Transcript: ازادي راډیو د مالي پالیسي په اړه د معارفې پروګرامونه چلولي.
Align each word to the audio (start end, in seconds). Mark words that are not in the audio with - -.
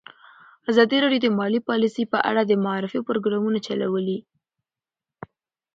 ازادي 0.71 0.97
راډیو 1.03 1.23
د 1.23 1.27
مالي 1.39 1.59
پالیسي 1.69 2.03
په 2.13 2.17
اړه 2.29 2.41
د 2.45 2.53
معارفې 2.65 2.99
پروګرامونه 3.09 3.59
چلولي. 3.67 4.19